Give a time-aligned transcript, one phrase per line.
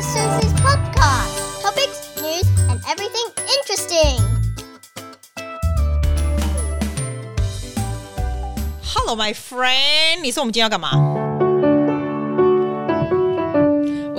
[0.00, 1.60] Susie's podcast.
[1.62, 3.26] Topics, news, and everything
[3.58, 4.16] interesting.
[8.82, 10.22] Hello, my friend。
[10.22, 11.19] 你说我们今天要干嘛？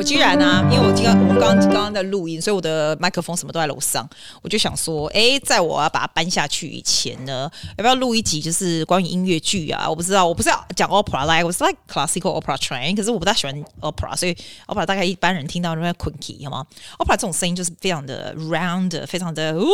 [0.02, 4.08] 居然呢、啊，因为我今我们刚刚刚在录音，所以我的麦克风什么都在楼上。
[4.42, 9.88] 我就想说，哎，在我要把它搬下去以前呢，要不要录一集就是关于音乐剧啊？
[9.88, 16.66] 我不知道，我不是要讲 opera，like 我是 like classical opera train，可是我不大喜欢 opera，所以 opera 大概一般人听到都会 quirky 好吗
[16.98, 19.66] ？opera 这种声音就是非常的 round，非常的哦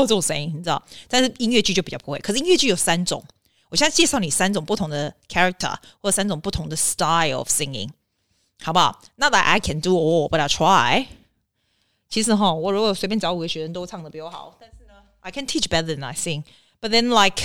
[0.00, 0.82] 这种声音，你知道？
[1.08, 2.18] 但是音乐剧就比较不会。
[2.18, 3.22] 可是音乐剧有三种，
[3.68, 7.88] 我现在介绍你三种不同的 character 或者三种不同的 style of singing。
[8.63, 9.01] 好不好？
[9.15, 11.07] Not that I can do all, but I try。
[12.09, 17.43] 其实哈，我如果随便找五个学生都唱得比我好，但是呢，I can teach better than I sing。But then, like,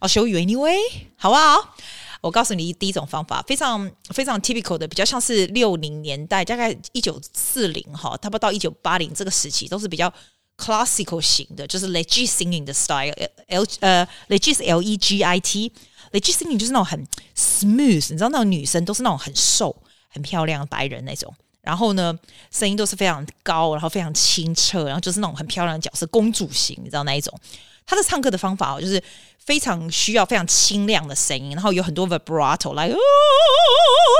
[0.00, 0.78] I'll show you anyway，
[1.16, 1.74] 好不好？
[2.22, 10.12] 我告诉你第一种方法，非常非常 typical 的，比较像是六零年代，大概一九四零哈，差不多到一九八零这个时期，都是比较
[10.58, 19.74] classical 型的，就是 legit singing 的 style。L 呃，legit L E G I T，legit singing 就是那种很 smooth，你知道那种女生都是那种很瘦。
[20.15, 22.17] 很漂亮白人那种，然后呢，
[22.49, 27.37] 声音都是非常高，然后非常清澈，然后就是那种很漂亮的角色，公主型，你知道那一种。
[27.85, 29.03] 他的唱歌的方法哦，就是
[29.37, 33.01] 非常需要非常清亮的声音，然后有很多 vibrato 来、like, 哦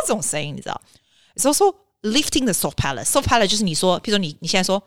[0.05, 0.79] 这种声音，你知道。
[1.37, 4.83] 所以说 lifting the soft palate，soft palate 就是你说，譬如说你你现在说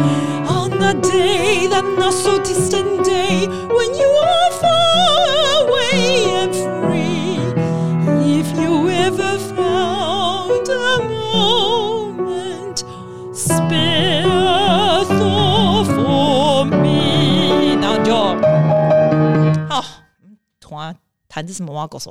[0.48, 7.38] on the day that not so distant day when you are far away and free.
[8.38, 10.98] If you ever found a
[11.32, 12.84] moment,
[13.32, 17.76] spare a thought for me.
[17.76, 18.36] Now, Joe.
[19.68, 19.84] 好，
[20.60, 20.96] 弹
[21.28, 21.72] 弹这什么？
[21.72, 22.10] 我要告诉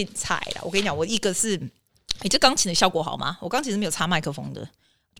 [0.00, 0.04] 我。
[0.04, 1.56] 切菜了，我跟你讲，我一个是，
[2.20, 3.38] 你这钢琴的效果好吗？
[3.40, 4.70] 我钢琴是没有插麦克风的，就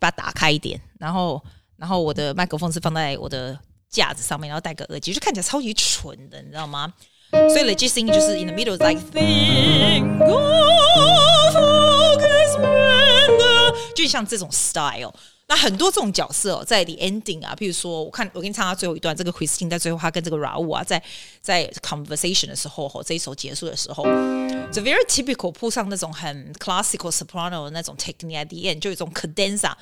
[0.01, 1.43] 把它打开一点，然后，
[1.77, 6.93] 然后我的麦克风是放在我的架子上面，然后戴个耳机，就看起来超级蠢的，你知道吗？
[7.31, 15.15] 所以 legit singing 就是 in the middle like think of August winter，就像这种 style。
[15.49, 21.01] 那很多这种角色哦，在 the ending 啊，譬如说，我看我给你唱到最后一段，这个 Christine 在最后他跟这个 Raul 啊，在
[21.41, 29.73] 在 conversation 的时候，吼，这一首结束的时候，the very typical 铺上那种很 classical soprano 的那种 technique at the end，就有一种 cadenza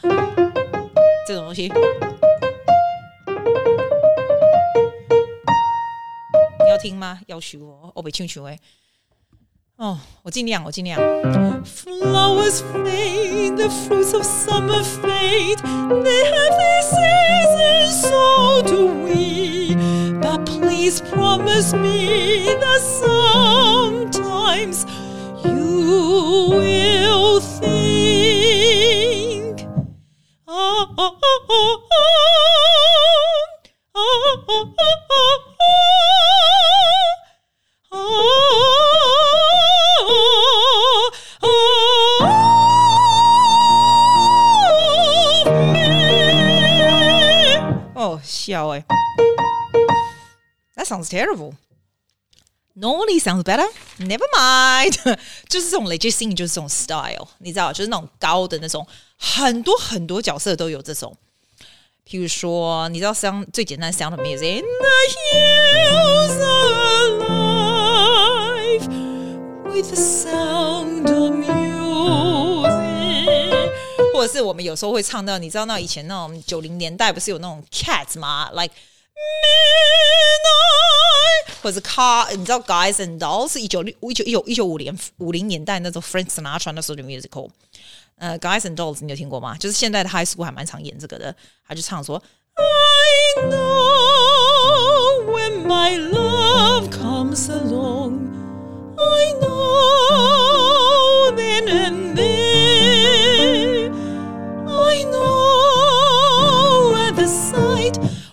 [1.26, 1.62] 这种东西，
[6.62, 7.22] 你要听吗？
[7.26, 8.60] 要学哦，我被请求哎。
[9.83, 10.99] 哦，我尽量，我尽量。
[11.63, 15.57] Flowers fade, the fruits of summer fade.
[16.03, 19.77] They have their seasons, so do we.
[20.21, 24.85] But please promise me that sometimes
[25.45, 29.65] you will think.
[30.45, 31.15] Oh, oh, oh,
[31.49, 31.79] oh, oh,
[48.23, 48.85] 笑哎，
[50.75, 51.55] That sounds terrible.
[52.73, 53.67] Normally sounds better.
[53.97, 55.17] Never mind.
[55.49, 61.17] 就是这种 legit singing，就是这种 style，你知道，就是那种高的那种，很多很多角色都有这种。
[62.07, 64.61] 譬如说，你知道 sound 最简单的 sound of music.
[64.61, 64.87] The
[65.33, 66.69] hills are
[68.07, 68.87] alive
[69.65, 70.72] with the sound
[74.24, 78.72] 或者是我们有时候会唱到，你知道那以前那种九零年代不是有那种 Cats 吗？Like
[80.40, 87.50] midnight，或者是 Car，你知道 Guys and Dolls 是一九六一九一九一九五零五零年代那种 Frank Sinatra 那时候的 musical。
[88.16, 89.58] 呃，Guys and Dolls 你有听过吗？
[89.58, 91.36] 就是现在的 High School 还蛮常演这个的。
[91.68, 92.16] 他就唱说
[92.56, 93.60] ，I know
[95.26, 102.33] when my love comes along，I know then and then。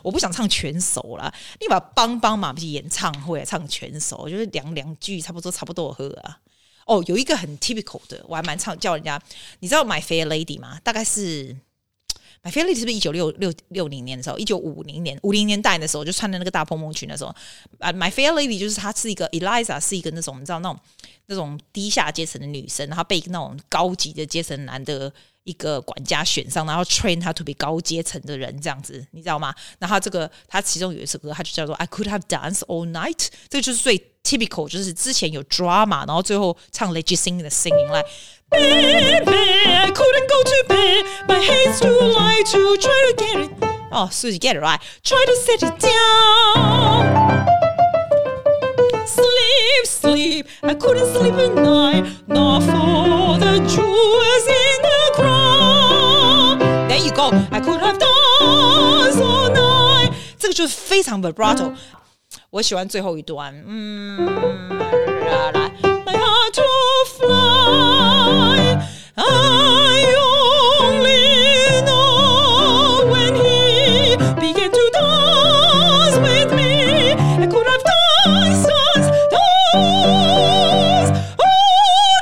[0.03, 6.39] 我不想唱全首啦，你把帮帮嘛，不是演唱会唱全首，就是两两句差不多差不多喝啊。
[6.86, 9.21] 哦，有一个很 typical 的，我还蛮唱叫人家，
[9.59, 10.80] 你知道 My Fair Lady 吗？
[10.83, 11.56] 大概是。
[12.43, 17.29] My Fair Lady 是不是一九六六六零年的时候，一九五零年五零年代的时候就穿的那个大蓬蓬裙的时候
[17.77, 20.79] 啊，My Fair Lady 就是她是一个 Eliza 是一个那种你知道那种
[21.27, 29.53] 那种低下阶层的女生，然后被那种高级的阶层男的一个管家选上，然后 train 她 to be 高阶层的人这样子，你知道吗？
[29.77, 38.03] 然后这个她其中有一首歌，她就叫做 I Could Have Danced All Night，这就是最 typical，就是之前有 drama，然后最后唱 legging 的 singing 来。
[38.50, 41.05] Baby, I couldn't go to bed.
[41.28, 43.50] My head's too light to try to get it.
[43.93, 44.81] Oh, so you get it right.
[45.02, 47.46] Try to set it down.
[49.06, 50.46] Sleep, sleep.
[50.62, 52.06] I couldn't sleep at night.
[52.28, 56.58] Not for the jewels in the crown.
[56.88, 57.31] There you go.
[57.50, 60.12] I could have danced all night.
[60.38, 61.75] 这个就是非常 vibrato。
[62.50, 63.55] 我喜欢最后一段。
[63.67, 64.26] 嗯，
[65.20, 65.70] 来来。
[66.05, 66.62] My heart to
[67.19, 68.09] fly.
[69.18, 77.12] I only know when he began to dance with me.
[77.42, 82.13] I could have danced, danced, danced all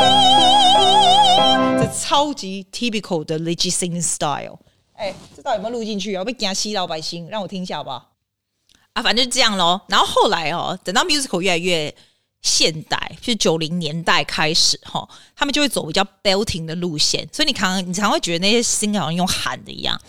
[0.00, 1.80] night.
[1.80, 4.58] 这超级 typical 的 Legitim style。
[4.94, 6.20] 哎，这到底有没有录进去啊？
[6.20, 8.12] 我被惊死老百姓，让我听一下好不好？
[8.94, 9.82] 啊，反正就这样咯。
[9.88, 11.94] 然后后来哦，等到 musical 越来越。
[12.42, 20.00] 现代就是九零年代开始哈，他们就会走比较 belting 的路线，所以你常你常会觉得那些 sing 好像用喊的一样。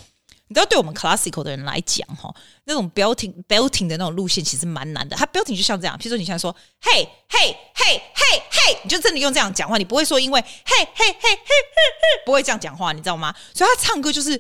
[0.52, 2.34] 你知道，对我们 classical 的人来讲哈，
[2.64, 5.16] 那种 belting belting 的那种路线其实蛮难的。
[5.16, 13.36] 它 belting 就像这样，譬如说你现在说嘿嘿嘿嘿嘿，你就真的用这样讲话，你不会说因为嘿嘿嘿嘿嘿嘿，不会这样讲话，你知道吗？
[13.54, 14.32] 所以他唱歌就是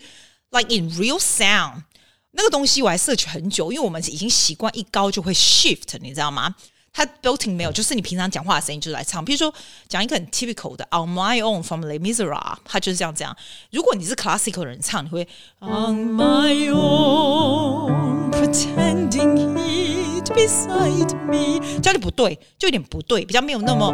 [0.49, 1.83] like in real sound
[2.31, 6.55] 那个东西，我还 search 很久，因为我们已经习惯一高就会 shift，你知道吗？
[6.91, 9.23] 它 belting 没有，就是你平常讲话的声音就是来唱。
[9.23, 9.53] 比如说
[9.87, 13.35] 讲一个很 typical 的 On My Own from Les Miserables，它就是这样这样。
[13.71, 15.27] 如果你是 classical 人唱，你会
[15.59, 23.93] On My Own pretending he'd beside me，这样就不对，就有点不对，比较没有那么，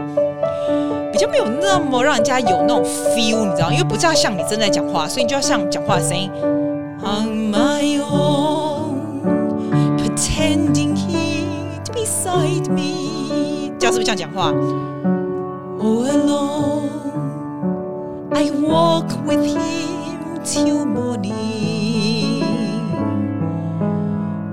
[1.12, 3.72] 比较没有那么让人家有那种 feel，你知道？
[3.72, 6.32] 因为不是要像你正在讲话，所以你就要像讲话的声音
[13.95, 14.53] 是不是这样讲话？
[15.81, 16.89] All alone,
[18.33, 22.45] I walk with him till morning.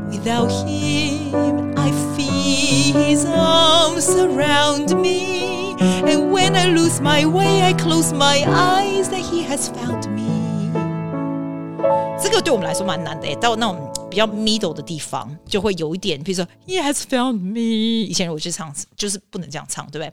[0.09, 5.75] Without him, I feel his arms around me.
[5.79, 10.71] And when I lose my way, I close my eyes that he has found me.
[12.19, 13.77] 这个对我们来说蛮难的，到那种。
[14.12, 18.06] 比较 middle 的地方就会有一点，比如说 He has found me。
[18.06, 20.12] 以前我去唱就是不能这样唱，对不对？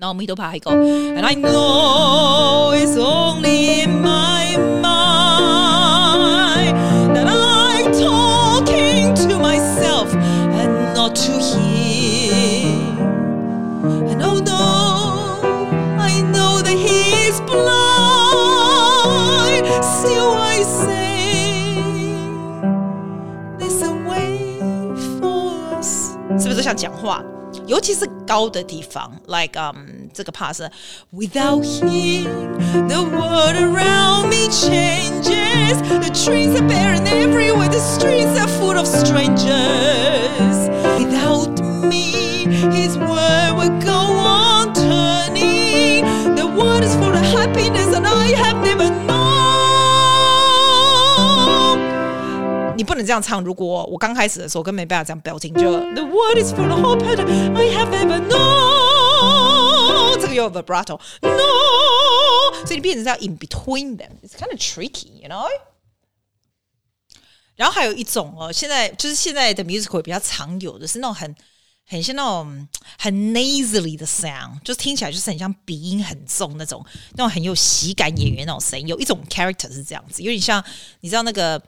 [0.00, 4.86] 然后 middle part 还 go And I know it's only in my mind
[7.14, 11.67] that I'm talking to myself and not to him.
[26.67, 27.23] 像讲话，
[27.67, 30.69] 尤其是高的地方，like um 这个 part 是
[31.13, 32.27] Without him,
[32.87, 35.81] the world around me changes.
[35.89, 37.69] The trees are barren everywhere.
[37.69, 40.69] The streets are full of strangers.
[40.97, 46.05] Without me, his world would go on turning.
[46.35, 48.56] The world is full of happiness, and I have
[52.98, 53.42] 能这样唱。
[53.42, 57.14] 如果我刚开始的时候跟没办法这样表情，就 The world is full of hope I
[57.74, 61.30] have ever known，这个有 vibrato，no，
[62.66, 65.46] 所以你变成是要 in between them，it's kind of tricky，you know。
[67.56, 71.34] 然后还有一种哦，现在就是现在的 musical 比较常有的是那种很
[71.86, 78.86] 很像那种很 nasally 的 sound，就是听起来就是很像鼻音很重那种，那种很有喜感演员那种声音。
[78.86, 80.62] 有一种 character 是这样子，有点像
[81.00, 81.60] 你知道那个。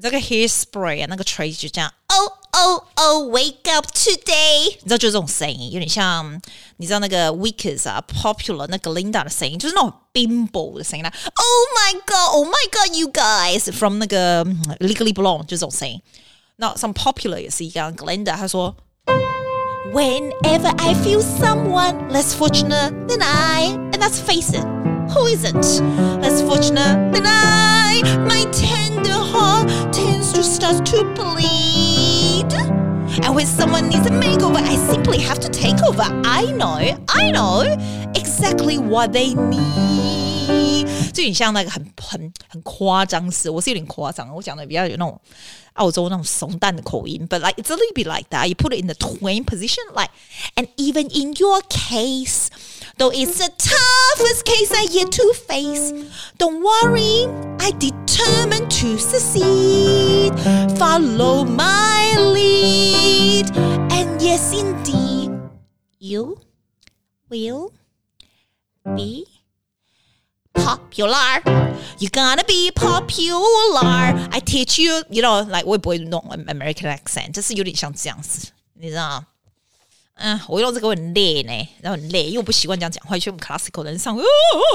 [0.00, 6.40] 这个 hairspray 啊，那个 trace 就这样，Oh oh oh，wake up today，你知道就这种声音，有点像
[6.78, 11.12] 你知道那个 Wicked 啊，Popular 那个 Linda 的声音，就是那种 bimbo 的声音啦。
[11.34, 14.44] Oh my god，Oh my god，you guys，from 那个
[14.80, 16.00] Legally Blonde 就这种声音。
[16.56, 18.74] 那 some Popular 也是一样，Linda 她说，
[19.92, 25.82] Whenever I feel someone less fortunate than I，and let's face it，who isn't
[26.22, 28.85] less fortunate than I？My tender heart
[30.36, 32.52] tends to start to bleed.
[33.24, 36.04] And when someone needs a makeover, I simply have to take over.
[36.24, 36.76] I know,
[37.08, 37.62] I know
[38.14, 40.86] exactly what they need.
[41.12, 45.18] 就很像那个很很很夸张式，我是有点夸张，我讲的比较有那种
[45.74, 48.48] 澳洲那种怂蛋的口音，but like it's a little bit like that.
[48.48, 50.10] You put it in the twin position, like,
[50.56, 52.48] and even in your case,
[52.98, 55.92] though it's the toughest case I yet to face,
[56.38, 57.26] don't worry,
[57.58, 60.32] I determined to succeed.
[60.78, 63.50] Follow my lead,
[63.90, 65.30] and yes, indeed,
[65.98, 66.38] you
[67.28, 67.72] will
[68.96, 69.26] be
[70.54, 71.40] popular.
[71.98, 74.28] You're gonna be popular.
[74.30, 79.24] I teach you, you know, like 我也不会弄 American accent，就是有点像这样子，你知道？
[80.16, 84.22] 嗯，我用这个很累呢，然后很累，因为我不习惯这样讲话，所以我们 classical 人上，哦，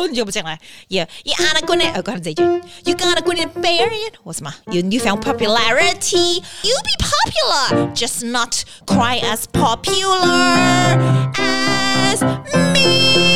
[0.10, 2.44] 你就不进来，Yeah, you are gonna，呃，刚才这一句，
[2.84, 4.54] You gonna gonna bear it，或什么？
[4.66, 10.98] You you found popularity, you be popular, just not quite as popular
[11.36, 13.28] as me.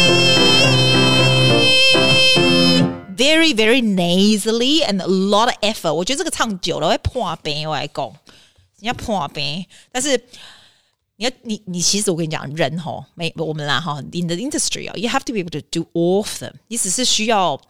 [3.16, 5.94] Very, very nasally and a lot of effort。
[5.94, 8.06] 我觉得这个唱久了会破病，我来讲，
[8.80, 9.66] 人家破病。
[9.92, 10.20] 但是
[11.17, 16.53] 你要你你其实我跟你讲，人哈没我们啦哈，in the industry 啊，you have to be able to do all of them。
[16.69, 17.61] 你只是需要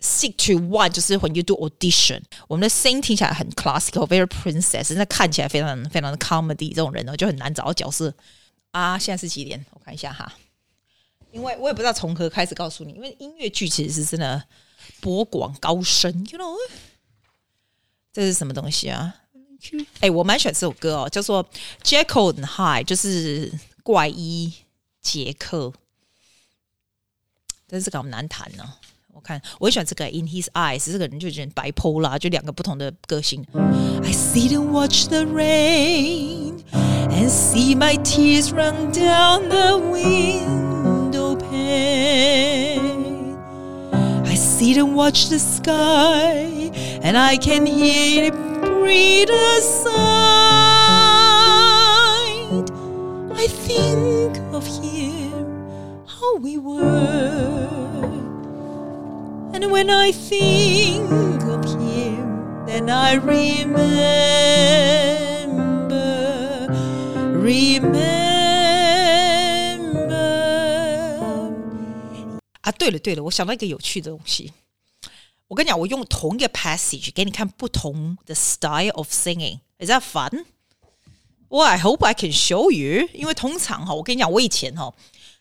[0.00, 8.14] stick to one，就是 when you do audition，我们的声音听起来很 classical，very princess，那看起来非常非常的 comedy，这种人呢就很难找到角色
[8.70, 8.98] 啊。
[8.98, 9.64] 现在是几点？
[9.72, 10.32] 我看一下哈，
[11.32, 14.44] 因为我也不知道从何开始告诉你，因为音乐剧其实是真的。
[15.00, 16.56] 博广高深，you know，
[18.12, 19.14] 这是什么东西啊？
[20.00, 21.42] 哎、欸，我蛮喜欢这首歌哦，叫做
[21.82, 24.52] 《Jekyll and Hyde》，就是怪医
[25.02, 25.72] 杰克。
[27.68, 28.76] 但是这个好难弹呢、啊。
[29.12, 33.44] 我看我很喜欢这个《In His Eyes》，这个人就有点 bipolar，就两个不同的个性。
[33.52, 43.36] I sit and watch the rain and see my tears run down the window pane.
[44.24, 48.34] I Sit and watch the sky, and I can hear it
[48.87, 49.93] breathe aside.
[53.35, 55.45] I think of him,
[56.05, 56.81] how we were.
[59.53, 63.83] And when I think of him, then I remember,
[67.33, 68.13] remember.
[72.61, 74.53] 啊，对了对了，我想到一个有趣的东西。
[75.47, 80.45] 我跟你讲，我用同一个 passage 给你看不同的 style of singing。Is that fun?
[81.49, 83.07] Well, I hope I can show you。
[83.13, 84.91] 因为通常哈，我跟你讲，我以前哈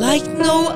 [0.00, 0.71] like no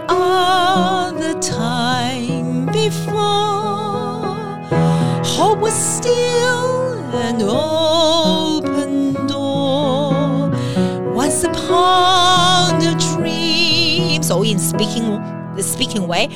[14.51, 15.21] in speaking
[15.55, 16.29] the speaking way,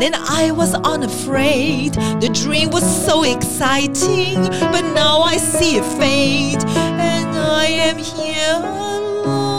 [0.00, 1.94] then I was unafraid.
[1.94, 4.34] The dream was so exciting,
[4.72, 9.54] but now I see it fade, and I am here alone.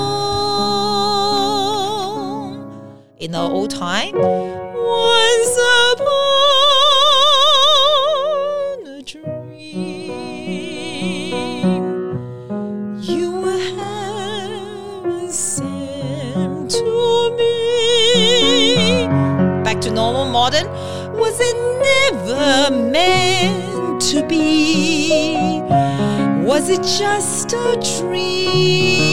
[3.17, 5.57] In the old time, once
[5.93, 6.24] upon
[19.85, 20.67] to normal modern
[21.13, 21.55] was it
[22.11, 25.61] never meant to be?
[26.43, 29.05] Was it just a dream?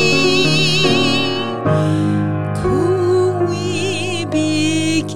[2.56, 5.12] Could we begin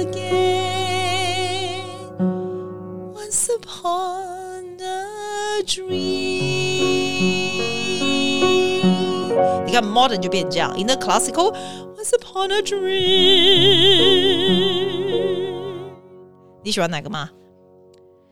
[0.00, 1.06] again?
[3.14, 6.50] Once upon a dream.
[9.64, 10.76] 你看，modern 就变这样。
[10.76, 11.54] In the classical,
[12.00, 12.80] Once upon a dream，
[16.64, 17.30] 你喜欢哪个吗？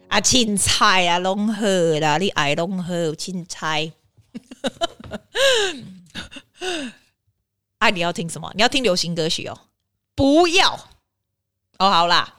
[0.08, 1.66] 啊，青菜啊，拢好
[2.00, 3.92] 啦，你爱拢好，凊彩。
[7.76, 8.50] 啊，你要听什么？
[8.54, 9.60] 你要听流行歌曲哦？
[10.14, 10.72] 不要。
[11.78, 12.37] 哦，好啦。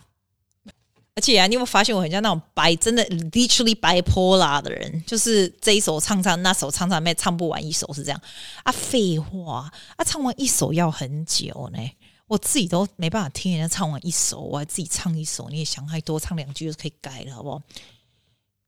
[1.20, 8.22] 而且啊，你有没有发现我很像那种白，真的 literally bipolar 的人，就是这一首唱唱，那首唱唱，没唱不完一首是这样
[8.64, 8.72] 啊？
[8.72, 11.92] 废话啊，唱完一首要很久呢，
[12.26, 17.62] 我自己都没办法听人家唱完一首，我还自己唱一首，你也想太多，唱两句就可以改了，好不好？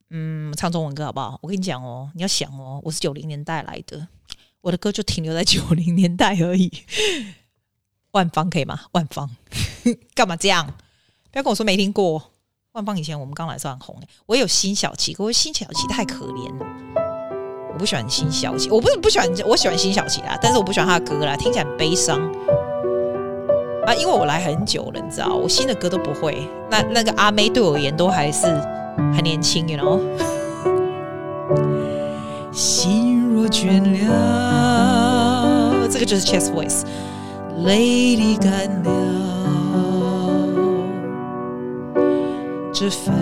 [0.09, 1.39] 嗯，唱中文歌好不好？
[1.41, 4.05] 我跟你讲哦，你要想哦，我是九零年代来的，
[4.59, 6.69] 我的歌就停留在九零年代而已。
[8.11, 8.87] 万芳可以吗？
[8.91, 9.33] 万芳
[10.13, 10.67] 干嘛这样？
[11.31, 12.33] 不要跟我说没听过。
[12.73, 16.65] 万芳以前我们刚来的时候很红诶，我有辛晓琪，可是辛晓琪太可怜了，
[17.73, 22.17] 我不喜欢辛晓琪，我不不喜欢，我喜欢辛晓琪啦，但是我不喜欢她的歌啦，听起来很悲伤
[23.85, 23.93] 啊。
[23.93, 26.47] 因为我来很久了，你知道，我新的歌都不会。
[26.69, 28.45] 那那个阿妹对我而言都还是
[28.95, 29.99] 很年轻，you know。
[32.53, 39.30] 心若倦了，这个就是 chest voice，Lady 干了。
[42.81, 43.13] 这份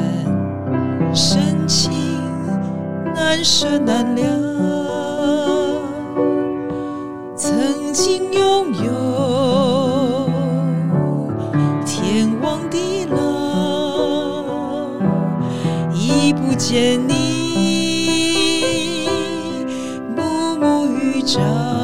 [1.13, 1.91] 深情
[3.13, 5.81] 难舍难了，
[7.35, 10.29] 曾经拥有
[11.85, 13.17] 天荒地老，
[15.93, 19.09] 已不见你
[20.15, 21.78] 暮暮与朝朝。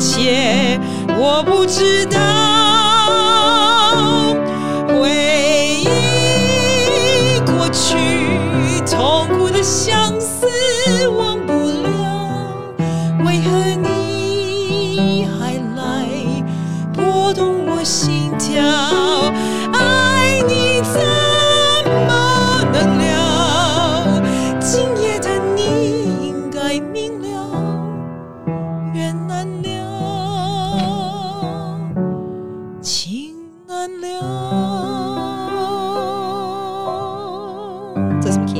[0.00, 0.80] 切，
[1.18, 2.49] 我不知道。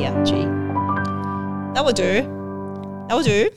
[0.00, 0.12] key 啊？
[0.24, 2.24] G。That will do.
[3.08, 3.50] That will do.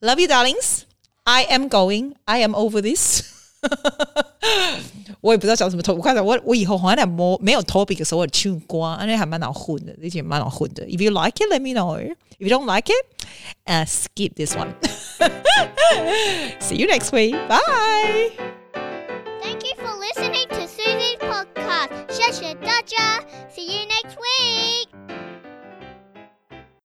[0.00, 0.82] Love you, darlings.
[1.24, 2.14] I am going.
[2.26, 3.22] I am over this.
[5.20, 5.96] 我也不知道讲什么 topic。
[5.96, 10.84] 我看到我我以后好像点没没有 topic 的时候，我唱歌，而且还蛮好混的，而且蛮好混的。
[10.86, 11.98] If you like it, let me know.
[11.98, 13.26] If you don't like it,
[13.66, 14.74] uh, skip this one.
[16.60, 17.34] See you next week.
[17.48, 18.55] Bye.